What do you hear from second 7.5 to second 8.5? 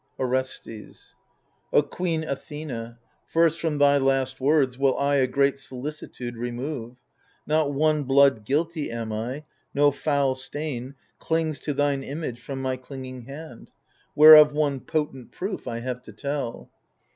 one blood